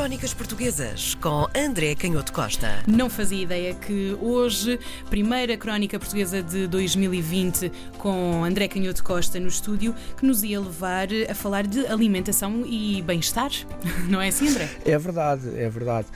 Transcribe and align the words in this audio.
Crónicas 0.00 0.32
Portuguesas 0.32 1.14
com 1.16 1.46
André 1.54 1.94
Canhoto 1.94 2.32
Costa. 2.32 2.82
Não 2.86 3.10
fazia 3.10 3.42
ideia 3.42 3.74
que 3.74 4.16
hoje, 4.18 4.80
primeira 5.10 5.58
crónica 5.58 5.98
portuguesa 5.98 6.42
de 6.42 6.66
2020, 6.66 7.70
com 7.98 8.42
André 8.42 8.66
Canhoto 8.66 9.04
Costa 9.04 9.38
no 9.38 9.48
estúdio, 9.48 9.94
que 10.16 10.24
nos 10.24 10.42
ia 10.42 10.58
levar 10.58 11.08
a 11.28 11.34
falar 11.34 11.66
de 11.66 11.86
alimentação 11.86 12.64
e 12.64 13.02
bem-estar. 13.02 13.50
Não 14.08 14.22
é 14.22 14.28
assim, 14.28 14.48
André? 14.48 14.70
É 14.86 14.96
verdade, 14.96 15.50
é 15.54 15.68
verdade. 15.68 16.08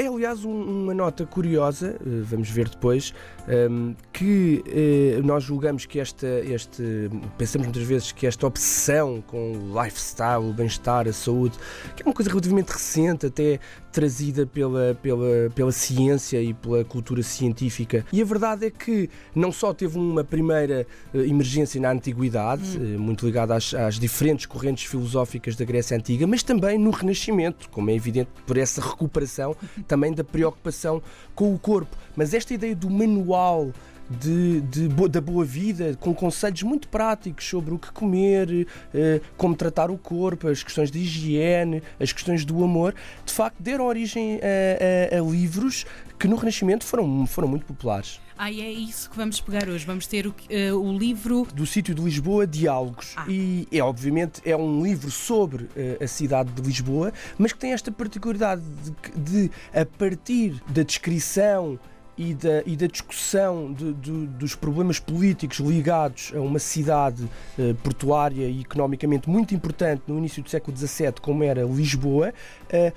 É, 0.00 0.06
aliás, 0.06 0.44
um, 0.44 0.84
uma 0.84 0.94
nota 0.94 1.26
curiosa, 1.26 1.96
eh, 2.00 2.22
vamos 2.22 2.48
ver 2.48 2.68
depois, 2.68 3.12
um, 3.48 3.52
ehm, 3.52 3.96
que 4.12 4.62
uh, 4.68 5.26
nós 5.26 5.42
julgamos 5.42 5.86
que 5.86 5.98
esta, 5.98 6.26
este, 6.26 7.10
pensamos 7.36 7.66
muitas 7.66 7.82
vezes 7.82 8.12
que 8.12 8.24
esta 8.24 8.46
obsessão 8.46 9.20
com 9.26 9.54
o 9.54 9.82
lifestyle, 9.82 10.48
o 10.48 10.52
bem-estar, 10.52 11.08
a 11.08 11.12
saúde, 11.12 11.58
que 11.96 12.04
é 12.04 12.06
uma 12.06 12.14
coisa 12.14 12.30
relativamente 12.30 12.68
recente, 12.68 13.26
até 13.26 13.58
trazida 13.90 14.46
pela, 14.46 14.96
pela, 15.02 15.50
pela 15.52 15.72
ciência 15.72 16.40
e 16.40 16.54
pela 16.54 16.84
cultura 16.84 17.22
científica. 17.22 18.04
E 18.12 18.22
a 18.22 18.24
verdade 18.24 18.66
é 18.66 18.70
que 18.70 19.10
não 19.34 19.50
só 19.50 19.74
teve 19.74 19.98
uma 19.98 20.22
primeira 20.22 20.86
uh, 21.12 21.18
emergência 21.18 21.80
na 21.80 21.90
antiguidade, 21.90 22.78
hum. 22.78 22.96
uh, 22.96 23.00
muito 23.00 23.26
ligada 23.26 23.56
às, 23.56 23.74
às 23.74 23.98
diferentes 23.98 24.46
correntes 24.46 24.84
filosóficas 24.84 25.56
da 25.56 25.64
Grécia 25.64 25.96
Antiga, 25.96 26.24
mas 26.26 26.44
também 26.44 26.78
no 26.78 26.90
Renascimento, 26.90 27.68
como 27.70 27.90
é 27.90 27.94
evidente 27.94 28.30
por 28.46 28.56
essa 28.56 28.80
recuperação 28.80 29.56
também 29.88 30.12
da 30.12 30.22
preocupação 30.22 31.02
com 31.34 31.52
o 31.52 31.58
corpo. 31.58 31.96
Mas 32.14 32.34
esta 32.34 32.54
ideia 32.54 32.76
do 32.76 32.90
manual 32.90 33.72
de, 34.08 34.60
de, 34.62 34.88
da 35.08 35.20
boa 35.20 35.44
vida, 35.44 35.96
com 36.00 36.14
conselhos 36.14 36.62
muito 36.62 36.88
práticos 36.88 37.48
sobre 37.48 37.74
o 37.74 37.78
que 37.78 37.90
comer, 37.92 38.66
eh, 38.94 39.20
como 39.36 39.54
tratar 39.54 39.90
o 39.90 39.98
corpo, 39.98 40.48
as 40.48 40.62
questões 40.62 40.90
de 40.90 40.98
higiene, 40.98 41.82
as 42.00 42.12
questões 42.12 42.44
do 42.44 42.62
amor, 42.64 42.94
de 43.24 43.32
facto 43.32 43.56
deram 43.60 43.86
origem 43.86 44.40
a, 44.42 45.16
a, 45.16 45.18
a 45.18 45.22
livros 45.22 45.84
que 46.18 46.26
no 46.26 46.36
Renascimento 46.36 46.84
foram, 46.84 47.26
foram 47.26 47.48
muito 47.48 47.64
populares. 47.64 48.20
Ah, 48.36 48.52
e 48.52 48.60
é 48.60 48.70
isso 48.70 49.10
que 49.10 49.16
vamos 49.16 49.40
pegar 49.40 49.68
hoje. 49.68 49.84
Vamos 49.84 50.06
ter 50.06 50.24
o, 50.26 50.30
uh, 50.30 50.76
o 50.76 50.96
livro. 50.96 51.46
Do 51.52 51.66
sítio 51.66 51.92
de 51.92 52.00
Lisboa, 52.00 52.46
Diálogos. 52.46 53.14
Ah. 53.16 53.24
E 53.28 53.66
é, 53.72 53.82
obviamente, 53.82 54.40
é 54.44 54.56
um 54.56 54.80
livro 54.80 55.10
sobre 55.10 55.64
uh, 55.64 56.02
a 56.02 56.06
cidade 56.06 56.52
de 56.52 56.62
Lisboa, 56.62 57.12
mas 57.36 57.52
que 57.52 57.58
tem 57.58 57.72
esta 57.72 57.90
particularidade 57.90 58.62
de, 58.62 59.48
de 59.48 59.50
a 59.74 59.84
partir 59.84 60.62
da 60.68 60.84
descrição 60.84 61.80
e 62.18 62.34
da, 62.34 62.62
e 62.66 62.76
da 62.76 62.86
discussão 62.86 63.72
de, 63.72 63.94
de, 63.94 64.26
dos 64.26 64.54
problemas 64.54 64.98
políticos 64.98 65.58
ligados 65.58 66.32
a 66.34 66.40
uma 66.40 66.58
cidade 66.58 67.28
eh, 67.56 67.74
portuária 67.82 68.46
e 68.46 68.60
economicamente 68.60 69.30
muito 69.30 69.54
importante 69.54 70.02
no 70.08 70.18
início 70.18 70.42
do 70.42 70.50
século 70.50 70.76
XVII, 70.76 71.12
como 71.22 71.44
era 71.44 71.62
Lisboa, 71.62 72.34
eh, 72.68 72.92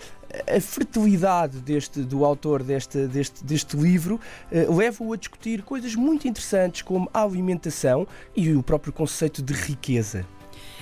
a 0.48 0.60
fertilidade 0.60 1.60
deste, 1.60 2.02
do 2.02 2.26
autor 2.26 2.64
deste, 2.64 3.06
deste, 3.08 3.44
deste 3.44 3.78
livro 3.78 4.20
eh, 4.52 4.66
leva-o 4.68 5.14
a 5.14 5.18
discutir 5.18 5.62
coisas 5.62 5.94
muito 5.96 6.28
interessantes 6.28 6.82
como 6.82 7.10
a 7.14 7.22
alimentação 7.22 8.08
e 8.36 8.52
o 8.54 8.64
próprio 8.64 8.92
conceito 8.92 9.42
de 9.42 9.54
riqueza. 9.54 10.26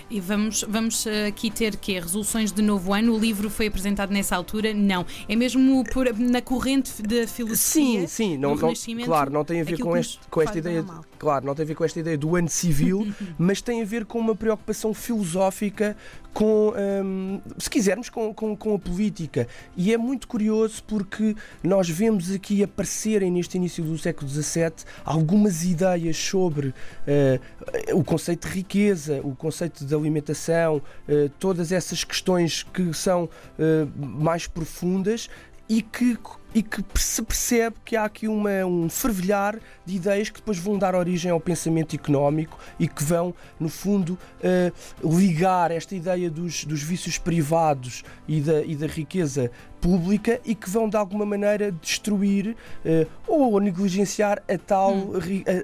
E 0.09 0.19
vamos, 0.19 0.65
vamos 0.67 1.05
eh, 1.05 1.27
aqui 1.27 1.51
ter 1.51 1.75
que 1.75 1.99
resoluções 1.99 2.51
de 2.51 2.63
novo 2.63 2.93
ano. 2.93 3.13
O 3.13 3.19
livro 3.19 3.47
foi 3.47 3.67
apresentado 3.67 4.11
nessa 4.11 4.35
altura? 4.35 4.73
Não. 4.73 5.05
É 5.27 5.35
mesmo 5.35 5.83
por, 5.83 6.11
na 6.17 6.41
corrente 6.41 7.01
da 7.03 7.27
filosofia. 7.27 8.01
Sim, 8.01 8.07
sim. 8.07 8.37
Não, 8.37 8.55
não, 8.55 8.73
claro, 9.05 9.31
não 9.31 9.45
tem 9.45 9.61
a 9.61 9.63
ver 9.63 9.77
com, 9.77 9.95
este, 9.95 10.19
com 10.27 10.41
esta 10.41 10.57
ideia. 10.57 10.83
Claro, 11.19 11.45
não 11.45 11.53
tem 11.53 11.63
a 11.63 11.67
ver 11.67 11.75
com 11.75 11.83
esta 11.83 11.99
ideia 11.99 12.17
do 12.17 12.35
ano 12.35 12.49
civil, 12.49 13.07
mas 13.37 13.61
tem 13.61 13.83
a 13.83 13.85
ver 13.85 14.05
com 14.05 14.17
uma 14.17 14.35
preocupação 14.35 14.93
filosófica 14.95 15.95
com, 16.33 16.73
hum, 17.03 17.41
se 17.57 17.69
quisermos, 17.69 18.09
com, 18.09 18.33
com, 18.33 18.55
com, 18.55 18.75
a 18.75 18.79
política. 18.79 19.47
E 19.75 19.93
é 19.93 19.97
muito 19.97 20.27
curioso 20.27 20.83
porque 20.85 21.35
nós 21.63 21.89
vemos 21.89 22.31
aqui 22.31 22.63
aparecerem 22.63 23.31
neste 23.31 23.57
início 23.57 23.83
do 23.83 23.97
século 23.97 24.29
XVII 24.29 24.71
algumas 25.03 25.63
ideias 25.63 26.17
sobre 26.17 26.69
uh, 26.69 27.93
o 27.93 28.03
conceito 28.03 28.47
de 28.47 28.53
riqueza, 28.53 29.21
o 29.23 29.35
conceito 29.35 29.85
de 29.85 29.95
alimentação, 29.99 30.77
uh, 30.77 31.29
todas 31.39 31.71
essas 31.71 32.03
questões 32.03 32.63
que 32.63 32.93
são 32.93 33.25
uh, 33.25 34.05
mais 34.05 34.47
profundas 34.47 35.29
e 35.67 35.81
que 35.81 36.17
e 36.53 36.63
que 36.63 36.83
se 36.95 37.21
percebe 37.21 37.75
que 37.85 37.95
há 37.95 38.05
aqui 38.05 38.27
uma, 38.27 38.65
um 38.65 38.89
fervilhar 38.89 39.59
de 39.85 39.95
ideias 39.95 40.29
que 40.29 40.39
depois 40.39 40.57
vão 40.57 40.77
dar 40.77 40.95
origem 40.95 41.31
ao 41.31 41.39
pensamento 41.39 41.95
económico 41.95 42.57
e 42.79 42.87
que 42.87 43.03
vão, 43.03 43.33
no 43.59 43.69
fundo, 43.69 44.17
uh, 44.39 45.17
ligar 45.17 45.69
esta 45.69 45.95
ideia 45.95 46.29
dos, 46.29 46.65
dos 46.65 46.81
vícios 46.81 47.17
privados 47.17 48.03
e 48.27 48.41
da, 48.41 48.63
e 48.63 48.75
da 48.75 48.87
riqueza 48.87 49.51
pública 49.81 50.39
e 50.45 50.53
que 50.53 50.69
vão 50.69 50.89
de 50.89 50.97
alguma 50.97 51.25
maneira 51.25 51.71
destruir 51.71 52.55
uh, 52.85 53.07
ou 53.27 53.59
negligenciar 53.59 54.41
a 54.47 54.57
tal, 54.57 54.93
hum. 54.93 55.13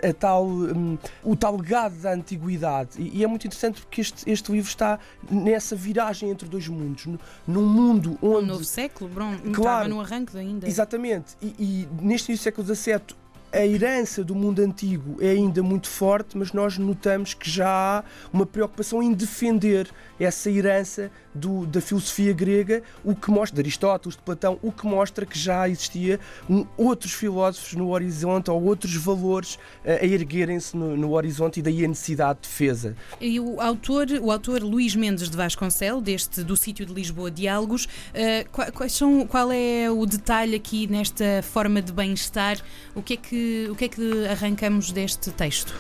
a, 0.04 0.10
a, 0.10 0.14
tal, 0.14 0.46
um, 0.46 0.98
o 1.24 1.36
tal 1.36 1.58
legado 1.58 1.96
da 1.98 2.14
antiguidade. 2.14 2.92
E, 2.98 3.20
e, 3.20 3.24
é 3.24 3.28
muito 3.28 3.46
interessante 3.46 3.82
porque 3.82 4.02
este, 4.02 4.30
este 4.30 4.52
livro 4.52 4.70
está 4.70 5.00
nessa 5.30 5.76
viragem 5.76 6.30
entre 6.30 6.48
dois 6.48 6.68
mundos. 6.68 7.08
Num 7.48 7.66
mundo 7.66 8.18
onde. 8.22 8.46
Um 8.46 8.48
novo 8.48 8.64
século, 8.64 9.10
Bron, 9.10 9.38
claro, 9.38 9.52
estava 9.54 9.88
no 9.88 10.02
arranque 10.02 10.38
ainda. 10.38 10.68
Exatamente. 10.68 11.36
E, 11.42 11.56
e 11.60 11.88
neste 12.02 12.32
início 12.32 12.42
do 12.42 12.44
século 12.44 12.76
XVII 12.76 13.26
a 13.56 13.66
herança 13.66 14.22
do 14.22 14.36
mundo 14.36 14.60
antigo 14.60 15.16
é 15.22 15.30
ainda 15.30 15.64
muito 15.64 15.88
forte, 15.88 16.38
mas 16.38 16.52
nós 16.52 16.78
notamos 16.78 17.34
que 17.34 17.50
já 17.50 17.70
há 17.70 18.04
uma 18.34 18.46
preocupação 18.46 19.02
em 19.02 19.14
defender 19.14 19.90
essa 20.20 20.52
herança 20.52 21.10
do, 21.36 21.66
da 21.66 21.82
filosofia 21.82 22.34
grega, 22.34 22.82
o 23.04 23.14
que 23.14 23.30
mostra, 23.30 23.56
de 23.56 23.62
Aristóteles, 23.62 24.16
de 24.16 24.24
Platão, 24.24 24.58
o 24.62 24.72
que 24.72 24.88
mostra 24.88 25.26
que 25.26 25.38
já 25.38 25.68
existia 25.68 26.20
um, 26.50 26.66
outros 26.78 27.14
filósofos 27.14 27.74
no 27.74 27.90
horizonte 27.90 28.50
ou 28.50 28.64
outros 28.64 28.96
valores 28.96 29.56
uh, 29.56 30.02
a 30.02 30.06
erguerem-se 30.06 30.76
no, 30.76 30.96
no, 30.96 31.12
horizonte 31.14 31.60
e 31.60 31.64
daí 31.64 31.84
a 31.84 31.88
necessidade 31.88 32.40
de 32.42 32.48
defesa. 32.48 32.96
E 33.20 33.40
o 33.40 33.60
autor, 33.60 34.08
o 34.22 34.32
autor 34.32 34.64
Luís 34.64 34.96
Mendes 34.96 35.30
de 35.30 35.36
Vasconcelos, 35.36 36.02
deste 36.02 36.44
do 36.44 36.56
sítio 36.56 36.86
de 36.86 36.94
Lisboa 36.94 37.30
Diálogos, 37.30 37.86
uh, 37.86 38.72
quais 38.74 38.94
são, 38.94 39.28
qual 39.28 39.52
é 39.52 39.90
o 39.92 40.06
detalhe 40.06 40.56
aqui 40.56 40.88
nesta 40.88 41.44
forma 41.44 41.82
de 41.82 41.92
bem-estar? 41.92 42.58
O 42.96 43.02
que 43.02 43.14
é 43.14 43.18
que 43.18 43.68
o 43.70 43.76
que 43.76 43.86
é 43.86 43.88
que 43.90 44.28
arrancamos 44.28 44.92
deste 44.92 45.32
texto? 45.32 45.74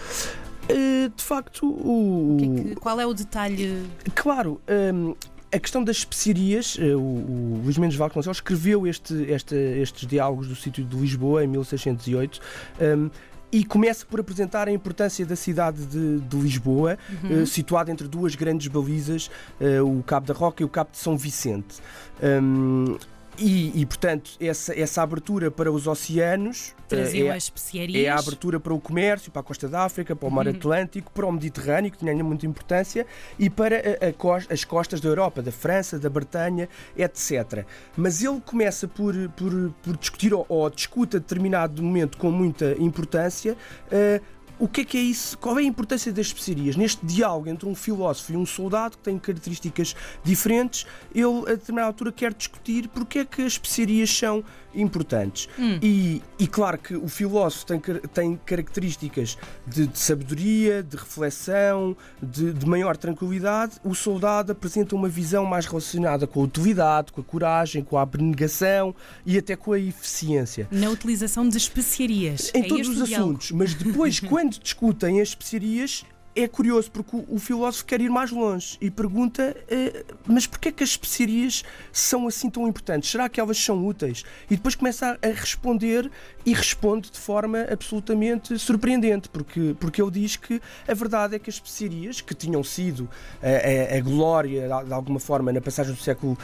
Uh, 0.65 1.09
de 1.15 1.23
facto, 1.23 1.67
o. 1.67 2.33
o 2.33 2.37
que 2.37 2.45
é 2.45 2.63
que, 2.63 2.75
qual 2.75 2.99
é 2.99 3.05
o 3.05 3.13
detalhe? 3.13 3.85
Claro. 4.15 4.59
Um, 4.67 5.11
ehm, 5.11 5.15
a 5.55 5.59
questão 5.59 5.83
das 5.83 5.97
especiarias, 5.97 6.77
eh, 6.79 6.95
o, 6.95 6.99
o 6.99 7.61
Luís 7.63 7.77
Mendes 7.77 7.97
Vasconcelos 7.97 8.37
escreveu 8.37 8.85
este, 8.85 9.13
este, 9.31 9.55
estes 9.55 10.05
diálogos 10.05 10.47
do 10.49 10.55
sítio 10.55 10.83
de 10.83 10.95
Lisboa 10.97 11.43
em 11.43 11.47
1608. 11.47 12.39
Um, 12.39 12.83
ehm, 12.83 13.09
e 13.51 13.63
começa 13.63 14.05
por 14.05 14.19
apresentar 14.19 14.67
a 14.67 14.71
importância 14.71 15.25
da 15.25 15.35
cidade 15.35 15.85
de, 15.85 16.19
de 16.19 16.35
Lisboa, 16.35 16.97
uhum. 17.23 17.43
uh, 17.43 17.47
situada 17.47 17.89
entre 17.89 18.05
duas 18.05 18.35
grandes 18.35 18.67
balizas, 18.67 19.29
uh, 19.61 19.81
o 19.81 20.03
Cabo 20.03 20.27
da 20.27 20.33
Roca 20.33 20.61
e 20.61 20.65
o 20.65 20.69
Cabo 20.69 20.91
de 20.91 20.97
São 20.97 21.15
Vicente. 21.15 21.77
Um, 22.21 22.97
ehm, 22.97 22.97
e, 23.37 23.81
e, 23.81 23.85
portanto, 23.85 24.31
essa, 24.39 24.77
essa 24.79 25.01
abertura 25.01 25.51
para 25.51 25.71
os 25.71 25.87
oceanos 25.87 26.75
Traziam 26.87 27.27
é, 27.27 27.31
as 27.31 27.43
especiarias. 27.43 28.05
é 28.05 28.09
a 28.09 28.17
abertura 28.17 28.59
para 28.59 28.73
o 28.73 28.79
comércio, 28.79 29.31
para 29.31 29.39
a 29.39 29.43
costa 29.43 29.67
da 29.67 29.83
África, 29.83 30.15
para 30.15 30.27
o 30.27 30.31
mar 30.31 30.47
uhum. 30.47 30.53
Atlântico, 30.53 31.11
para 31.11 31.25
o 31.25 31.31
Mediterrâneo, 31.31 31.91
que 31.91 31.97
tinha 31.97 32.23
muita 32.23 32.45
importância, 32.45 33.05
e 33.39 33.49
para 33.49 33.77
a, 33.77 33.79
a, 33.79 34.53
as 34.53 34.63
costas 34.63 35.01
da 35.01 35.09
Europa, 35.09 35.41
da 35.41 35.51
França, 35.51 35.97
da 35.97 36.09
Bretanha, 36.09 36.69
etc. 36.95 37.65
Mas 37.97 38.23
ele 38.23 38.39
começa 38.41 38.87
por, 38.87 39.13
por, 39.29 39.73
por 39.81 39.97
discutir, 39.97 40.33
ou, 40.33 40.45
ou 40.47 40.69
discute 40.69 41.17
a 41.17 41.19
determinado 41.19 41.81
momento 41.81 42.17
com 42.17 42.31
muita 42.31 42.75
importância, 42.79 43.57
uh, 43.87 44.35
o 44.59 44.67
que 44.67 44.81
é 44.81 44.85
que 44.85 44.97
é 44.97 45.01
isso? 45.01 45.37
Qual 45.37 45.57
é 45.59 45.61
a 45.61 45.65
importância 45.65 46.11
das 46.11 46.27
especiarias? 46.27 46.75
Neste 46.75 47.05
diálogo 47.05 47.49
entre 47.49 47.67
um 47.67 47.75
filósofo 47.75 48.33
e 48.33 48.37
um 48.37 48.45
soldado 48.45 48.97
que 48.97 49.03
têm 49.03 49.17
características 49.17 49.95
diferentes, 50.23 50.85
ele 51.13 51.43
a 51.47 51.55
determinada 51.55 51.87
altura 51.87 52.11
quer 52.11 52.33
discutir 52.33 52.87
porque 52.89 53.19
é 53.19 53.25
que 53.25 53.41
as 53.41 53.53
especiarias 53.53 54.09
são 54.09 54.43
importantes. 54.75 55.47
Hum. 55.57 55.79
E, 55.81 56.21
e, 56.37 56.47
claro 56.47 56.77
que 56.77 56.95
o 56.95 57.07
filósofo 57.07 57.65
tem, 57.65 57.79
tem 58.13 58.39
características 58.45 59.37
de, 59.65 59.87
de 59.87 59.97
sabedoria, 59.97 60.83
de 60.83 60.97
reflexão, 60.97 61.95
de, 62.21 62.53
de, 62.53 62.65
maior 62.65 62.97
tranquilidade. 62.97 63.77
O 63.83 63.95
soldado 63.95 64.51
apresenta 64.51 64.95
uma 64.95 65.07
visão 65.07 65.45
mais 65.45 65.65
relacionada 65.65 66.27
com 66.27 66.41
a 66.41 66.43
utilidade, 66.43 67.11
com 67.11 67.21
a 67.21 67.23
coragem, 67.23 67.83
com 67.83 67.97
a 67.97 68.01
abnegação 68.01 68.93
e 69.25 69.37
até 69.37 69.55
com 69.55 69.73
a 69.73 69.79
eficiência. 69.79 70.67
Na 70.71 70.89
utilização 70.89 71.47
de 71.47 71.57
especiarias. 71.57 72.51
Em 72.53 72.63
é 72.63 72.67
todos 72.67 72.89
os 72.89 73.01
assuntos. 73.01 73.51
Mas 73.51 73.73
depois, 73.73 74.19
quando 74.35 74.44
discutem 74.47 75.21
as 75.21 75.29
especiarias, 75.29 76.05
é 76.35 76.47
curioso 76.47 76.91
porque 76.91 77.15
o, 77.15 77.25
o, 77.29 77.39
filósofo 77.39 77.85
quer 77.85 78.01
ir 78.01 78.09
mais 78.09 78.31
longe 78.31 78.77
e 78.81 78.91
pergunta: 78.91 79.55
uh, 79.55 80.15
mas 80.27 80.45
porquê 80.45 80.71
que 80.71 80.83
as 80.83 80.89
especiarias 80.89 81.63
são 81.91 82.27
assim 82.27 82.49
tão 82.49 82.67
importantes? 82.67 83.09
Será 83.09 83.29
que 83.29 83.39
elas 83.39 83.57
são 83.57 83.85
úteis? 83.85 84.25
E 84.49 84.55
depois 84.57 84.75
começa 84.75 85.17
a, 85.21 85.27
a 85.27 85.31
responder 85.31 86.11
e 86.45 86.53
responde 86.53 87.09
de 87.09 87.19
forma 87.19 87.65
absolutamente 87.71 88.59
surpreendente, 88.59 89.29
porque, 89.29 89.75
porque 89.79 90.01
ele 90.01 90.11
diz 90.11 90.35
que 90.35 90.61
a 90.87 90.93
verdade 90.93 91.35
é 91.35 91.39
que 91.39 91.49
as 91.49 91.55
especiarias, 91.55 92.19
que 92.19 92.35
tinham 92.35 92.63
sido 92.63 93.09
a, 93.41 93.93
a, 93.93 93.97
a 93.97 94.01
glória 94.01 94.67
de 94.85 94.93
alguma 94.93 95.19
forma 95.19 95.53
na 95.53 95.61
passagem 95.61 95.93
do 95.93 96.01
século 96.01 96.37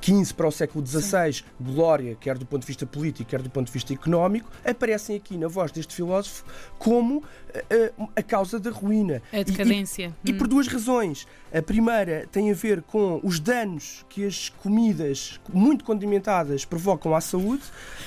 XV 0.00 0.32
uh, 0.32 0.34
para 0.34 0.46
o 0.46 0.52
século 0.52 0.86
XVI, 0.86 1.42
glória, 1.60 2.14
quer 2.14 2.38
do 2.38 2.46
ponto 2.46 2.62
de 2.62 2.66
vista 2.66 2.86
político, 2.86 3.28
quer 3.28 3.42
do 3.42 3.50
ponto 3.50 3.66
de 3.66 3.72
vista 3.72 3.92
económico, 3.92 4.48
aparecem 4.64 5.16
aqui 5.16 5.36
na 5.36 5.48
voz 5.48 5.72
deste 5.72 5.94
filósofo 5.94 6.44
como 6.78 7.18
uh, 7.18 8.08
a 8.14 8.22
causa 8.22 8.58
da 8.60 8.70
ruína. 8.70 8.99
A 9.32 9.42
decadência. 9.42 10.14
E, 10.24 10.30
e, 10.30 10.32
hum. 10.32 10.36
e, 10.36 10.38
por 10.38 10.46
duas 10.46 10.66
razões. 10.66 11.26
A 11.52 11.60
primeira 11.60 12.28
tem 12.30 12.50
a 12.50 12.54
ver 12.54 12.82
com 12.82 13.20
os 13.24 13.40
danos 13.40 14.04
que 14.08 14.24
as 14.24 14.48
comidas 14.48 15.40
muito 15.52 15.84
condimentadas 15.84 16.64
provocam 16.64 17.14
à 17.14 17.20
saúde, 17.20 17.64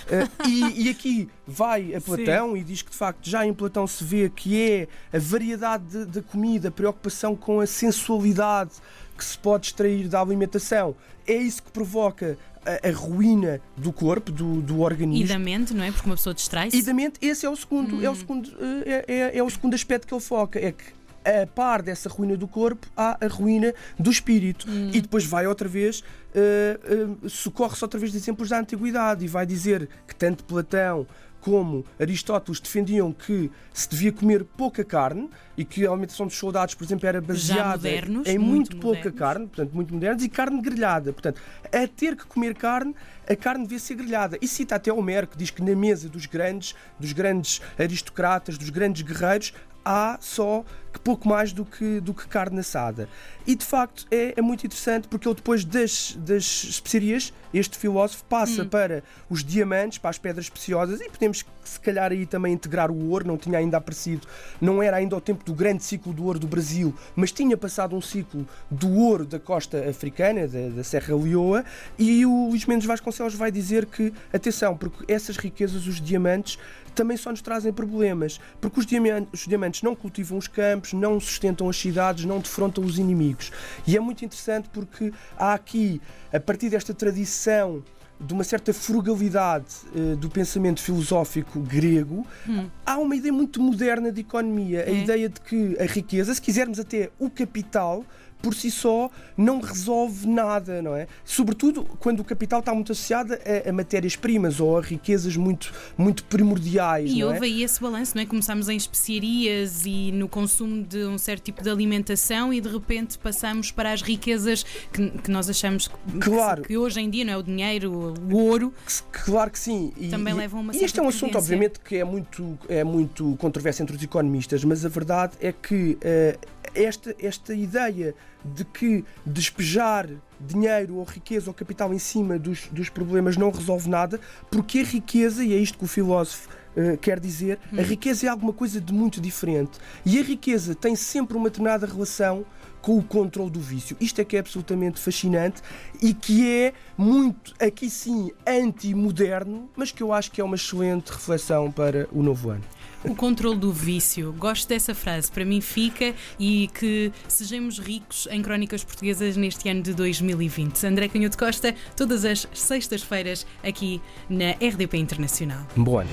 uh, 0.07 0.29
e, 0.47 0.85
e, 0.85 0.89
aqui 0.89 1.29
vai 1.45 1.93
a 1.93 1.99
Platão 1.99 2.53
Sim. 2.53 2.57
e 2.57 2.63
diz 2.63 2.81
que 2.81 2.91
de 2.91 2.97
facto 2.97 3.29
já 3.29 3.45
em 3.45 3.53
Platão 3.53 3.85
se 3.85 4.03
vê 4.03 4.29
que 4.29 4.61
é 4.61 4.87
a 5.11 5.19
variedade 5.19 6.05
da 6.05 6.21
comida, 6.21 6.69
a 6.69 6.71
preocupação 6.71 7.35
com 7.35 7.59
a 7.59 7.67
sensualidade 7.67 8.71
que 9.17 9.23
se 9.23 9.37
pode 9.37 9.67
extrair 9.67 10.07
da 10.07 10.21
alimentação. 10.21 10.95
É 11.27 11.35
isso 11.35 11.63
que 11.63 11.71
provoca 11.71 12.37
a, 12.65 12.87
a, 12.87 12.91
ruína 12.91 13.61
do 13.75 13.91
corpo, 13.91 14.31
do, 14.31 14.61
do 14.61 14.81
organismo. 14.81 15.25
E 15.25 15.27
da 15.27 15.39
mente, 15.39 15.73
não 15.73 15.83
é? 15.83 15.91
Porque 15.91 16.07
uma 16.07 16.15
pessoa 16.15 16.33
distrai-se. 16.33 16.77
E 16.77 16.81
da 16.81 16.93
mente, 16.93 17.19
esse 17.21 17.45
é 17.45 17.49
o 17.49 17.55
segundo, 17.55 17.97
hum. 17.97 18.03
é, 18.03 18.09
o 18.09 18.11
hum. 18.11 18.15
segundo 18.15 18.49
é, 18.85 19.05
é, 19.07 19.37
é, 19.37 19.43
o 19.43 19.49
segundo 19.49 19.73
aspecto 19.73 20.07
que 20.07 20.13
ele 20.13 20.21
foca. 20.21 20.59
É 20.59 20.71
que 20.71 20.83
a 21.25 21.47
par 21.47 21.81
dessa 21.81 22.09
ruína 22.09 22.35
do 22.35 22.47
corpo 22.47 22.87
há 22.95 23.17
a 23.23 23.27
ruína 23.27 23.73
do 23.97 24.11
espírito. 24.11 24.69
Hum. 24.69 24.89
E 24.93 25.01
depois 25.01 25.25
vai 25.25 25.47
outra 25.47 25.67
vez, 25.67 26.01
uh, 26.01 27.23
uh, 27.23 27.29
socorre-se 27.29 27.83
outra 27.83 27.99
vez 27.99 28.11
de 28.11 28.17
exemplos 28.17 28.49
da 28.49 28.59
antiguidade 28.59 29.23
e 29.23 29.27
vai 29.27 29.45
dizer 29.45 29.89
que 30.07 30.15
tanto 30.15 30.43
Platão 30.43 31.07
como 31.43 31.85
Aristóteles 31.99 32.61
defendiam 32.61 33.11
que 33.11 33.51
se 33.73 33.89
devia 33.89 34.13
comer 34.13 34.45
pouca 34.45 34.81
carne 34.81 35.29
e 35.57 35.65
que 35.65 35.85
a 35.85 35.89
alimentação 35.89 36.25
dos 36.25 36.37
soldados, 36.37 36.73
por 36.73 36.85
exemplo, 36.85 37.05
era 37.05 37.19
baseada 37.19 37.71
modernos, 37.71 38.27
em 38.27 38.37
muito, 38.37 38.71
muito 38.71 38.77
pouca 38.77 39.11
carne, 39.11 39.47
portanto, 39.47 39.73
muito 39.73 39.93
modernos, 39.93 40.23
e 40.23 40.29
carne 40.29 40.61
grelhada. 40.61 41.11
Portanto, 41.11 41.41
a 41.65 41.85
ter 41.85 42.15
que 42.15 42.25
comer 42.25 42.55
carne, 42.55 42.95
a 43.29 43.35
carne 43.35 43.63
devia 43.63 43.79
ser 43.79 43.95
grelhada. 43.95 44.37
E 44.41 44.47
cita 44.47 44.75
até 44.75 44.91
Homero, 44.91 45.27
que 45.27 45.37
diz 45.37 45.49
que 45.49 45.61
na 45.61 45.75
mesa 45.75 46.09
dos 46.09 46.25
grandes, 46.25 46.75
dos 46.99 47.13
grandes 47.13 47.61
aristocratas, 47.77 48.57
dos 48.57 48.69
grandes 48.69 49.01
guerreiros, 49.01 49.53
há 49.85 50.17
só 50.19 50.63
que 50.91 50.99
pouco 50.99 51.27
mais 51.27 51.51
do 51.51 51.65
que, 51.65 51.99
do 51.99 52.13
que 52.13 52.27
carne 52.27 52.59
assada. 52.59 53.09
E 53.45 53.55
de 53.55 53.65
facto 53.65 54.05
é, 54.11 54.33
é 54.37 54.41
muito 54.41 54.65
interessante 54.65 55.07
porque 55.07 55.27
ele 55.27 55.35
depois 55.35 55.65
das, 55.65 56.15
das 56.19 56.63
especiarias, 56.63 57.33
este 57.53 57.77
filósofo 57.77 58.23
passa 58.25 58.63
hum. 58.63 58.69
para 58.69 59.03
os 59.29 59.43
diamantes, 59.43 59.97
para 59.97 60.11
as 60.11 60.17
pedras 60.17 60.49
preciosas 60.49 61.01
e 61.01 61.09
podemos 61.09 61.43
se 61.63 61.79
calhar 61.79 62.11
aí 62.11 62.25
também 62.25 62.53
integrar 62.53 62.91
o 62.91 63.09
ouro, 63.09 63.25
não 63.25 63.37
tinha 63.37 63.57
ainda 63.57 63.77
aparecido, 63.77 64.27
não 64.61 64.83
era 64.83 64.97
ainda 64.97 65.15
o 65.15 65.21
tempo 65.21 65.43
do 65.43 65.53
grande 65.53 65.83
ciclo 65.83 66.13
do 66.13 66.25
ouro 66.25 66.37
do 66.37 66.47
Brasil, 66.47 66.93
mas 67.15 67.31
tinha 67.31 67.57
passado 67.57 67.95
um 67.95 68.01
ciclo 68.01 68.47
do 68.69 68.91
ouro 68.91 69.25
da 69.25 69.39
costa 69.39 69.89
africana, 69.89 70.47
da, 70.47 70.69
da 70.69 70.83
Serra 70.83 71.15
Leoa, 71.15 71.63
e 71.97 72.25
o 72.25 72.49
Luís 72.49 72.65
Mendes 72.65 72.85
Vasconcelos 72.85 73.12
vai 73.17 73.51
dizer 73.51 73.85
que, 73.85 74.13
atenção, 74.31 74.75
porque 74.75 75.11
essas 75.11 75.37
riquezas, 75.37 75.87
os 75.87 75.99
diamantes, 75.99 76.57
também 76.93 77.17
só 77.17 77.31
nos 77.31 77.41
trazem 77.41 77.73
problemas, 77.73 78.39
porque 78.61 78.79
os 78.79 78.85
diamantes, 78.85 79.41
os 79.41 79.47
diamantes 79.47 79.81
não 79.81 79.95
cultivam 79.95 80.37
os 80.37 80.47
campos, 80.47 80.93
não 80.93 81.19
sustentam 81.19 81.67
as 81.67 81.77
cidades, 81.77 82.25
não 82.25 82.39
defrontam 82.39 82.83
os 82.83 82.97
inimigos. 82.97 83.51
E 83.85 83.97
é 83.97 83.99
muito 83.99 84.23
interessante 84.23 84.69
porque 84.71 85.11
há 85.37 85.53
aqui, 85.53 86.01
a 86.31 86.39
partir 86.39 86.69
desta 86.69 86.93
tradição 86.93 87.83
de 88.19 88.33
uma 88.33 88.43
certa 88.43 88.73
frugalidade 88.73 89.75
uh, 89.95 90.15
do 90.15 90.29
pensamento 90.29 90.81
filosófico 90.81 91.59
grego, 91.59 92.25
hum. 92.47 92.69
há 92.85 92.97
uma 92.97 93.15
ideia 93.15 93.33
muito 93.33 93.61
moderna 93.61 94.11
de 94.11 94.21
economia. 94.21 94.81
É. 94.81 94.89
A 94.89 94.91
ideia 94.91 95.29
de 95.29 95.41
que 95.41 95.75
a 95.79 95.85
riqueza, 95.85 96.33
se 96.33 96.41
quisermos 96.41 96.79
até 96.79 97.09
o 97.19 97.29
capital, 97.29 98.05
por 98.43 98.53
si 98.53 98.69
só 98.69 99.09
não 99.37 99.61
resolve 99.61 100.27
nada, 100.27 100.81
não 100.81 100.93
é? 100.93 101.07
Sobretudo 101.23 101.85
quando 101.97 102.19
o 102.19 102.25
capital 102.25 102.59
está 102.59 102.73
muito 102.75 102.91
associado 102.91 103.33
a, 103.33 103.69
a 103.69 103.71
matérias-primas 103.71 104.59
ou 104.59 104.77
a 104.77 104.81
riquezas 104.81 105.37
muito, 105.37 105.73
muito 105.97 106.25
primordiais. 106.25 107.09
E 107.09 107.21
é? 107.21 107.25
houve 107.25 107.39
é? 107.39 107.43
aí 107.43 107.63
esse 107.63 107.79
balanço, 107.81 108.15
não 108.15 108.21
é? 108.21 108.25
Começámos 108.25 108.67
em 108.67 108.75
especiarias 108.75 109.85
e 109.85 110.11
no 110.11 110.27
consumo 110.27 110.83
de 110.83 111.05
um 111.05 111.17
certo 111.17 111.43
tipo 111.43 111.63
de 111.63 111.69
alimentação 111.69 112.53
e 112.53 112.59
de 112.59 112.67
repente 112.67 113.17
passamos 113.17 113.71
para 113.71 113.93
as 113.93 114.01
riquezas 114.01 114.63
que, 114.91 115.09
que 115.09 115.31
nós 115.31 115.49
achamos 115.49 115.87
que, 115.87 116.19
claro. 116.19 116.63
que, 116.63 116.77
hoje 116.77 116.99
em 116.99 117.09
dia, 117.09 117.23
não 117.23 117.33
é? 117.33 117.37
O 117.37 117.43
dinheiro, 117.43 118.13
o 118.29 118.35
ouro. 118.35 118.73
Claro 119.09 119.51
que 119.51 119.59
sim. 119.59 119.93
E, 119.95 120.09
também 120.09 120.33
e, 120.33 120.37
levam 120.37 120.59
uma 120.59 120.75
E 120.75 120.83
este 120.83 120.99
é 120.99 121.03
um 121.03 121.07
assunto, 121.07 121.37
obviamente, 121.37 121.79
que 121.79 121.95
é 121.95 122.03
muito, 122.03 122.59
é 122.67 122.83
muito 122.83 123.37
controverso 123.39 123.81
entre 123.81 123.95
os 123.95 124.03
economistas, 124.03 124.65
mas 124.65 124.85
a 124.85 124.89
verdade 124.89 125.37
é 125.39 125.53
que 125.53 125.97
uh, 126.01 126.62
esta, 126.75 127.15
esta 127.19 127.53
ideia 127.53 128.15
de 128.43 128.65
que 128.65 129.03
despejar 129.25 130.09
dinheiro 130.39 130.97
ou 130.97 131.03
riqueza 131.03 131.49
ou 131.49 131.53
capital 131.53 131.93
em 131.93 131.99
cima 131.99 132.37
dos, 132.37 132.67
dos 132.67 132.89
problemas 132.89 133.37
não 133.37 133.51
resolve 133.51 133.89
nada, 133.89 134.19
porque 134.51 134.79
a 134.79 134.83
riqueza, 134.83 135.43
e 135.43 135.53
é 135.53 135.57
isto 135.57 135.77
que 135.77 135.85
o 135.85 135.87
filósofo 135.87 136.49
uh, 136.75 136.97
quer 136.97 137.19
dizer, 137.19 137.59
a 137.71 137.75
hum. 137.75 137.83
riqueza 137.83 138.27
é 138.27 138.29
alguma 138.29 138.53
coisa 138.53 138.81
de 138.81 138.93
muito 138.93 139.21
diferente. 139.21 139.79
E 140.05 140.19
a 140.19 140.23
riqueza 140.23 140.75
tem 140.75 140.95
sempre 140.95 141.37
uma 141.37 141.49
determinada 141.49 141.85
relação 141.85 142.45
com 142.81 142.97
o 142.97 143.03
controle 143.03 143.49
do 143.49 143.61
vício. 143.61 143.95
Isto 143.99 144.19
é 144.19 144.25
que 144.25 144.35
é 144.35 144.39
absolutamente 144.39 144.99
fascinante 144.99 145.61
e 146.01 146.13
que 146.13 146.45
é 146.45 146.73
muito, 146.97 147.53
aqui 147.57 147.89
sim, 147.89 148.29
anti-moderno, 148.45 149.69
mas 149.73 149.89
que 149.89 150.03
eu 150.03 150.11
acho 150.11 150.29
que 150.29 150.41
é 150.41 150.43
uma 150.43 150.57
excelente 150.57 151.09
reflexão 151.09 151.71
para 151.71 152.09
o 152.11 152.21
novo 152.21 152.49
ano. 152.49 152.63
O 153.03 153.13
controle 153.15 153.57
do 153.57 153.71
vício. 153.71 154.33
Gosto 154.37 154.67
dessa 154.69 154.95
frase. 154.95 155.31
Para 155.31 155.43
mim 155.43 155.59
fica 155.59 156.13
e 156.39 156.69
que 156.73 157.11
sejamos 157.27 157.79
ricos 157.79 158.27
em 158.31 158.41
crónicas 158.41 158.83
portuguesas 158.83 159.35
neste 159.35 159.67
ano 159.69 159.81
de 159.81 159.93
2020. 159.93 160.85
André 160.85 161.09
Canhoto 161.09 161.37
Costa, 161.37 161.75
todas 161.95 162.23
as 162.23 162.47
sextas-feiras 162.53 163.45
aqui 163.63 164.01
na 164.29 164.51
RDP 164.51 164.97
Internacional. 164.97 165.67
Bom 165.75 165.99
ano. 165.99 166.09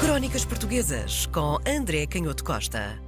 Crónicas 0.00 0.44
Portuguesas 0.44 1.26
com 1.26 1.58
André 1.66 2.06
Canhoto 2.06 2.42
Costa. 2.42 3.07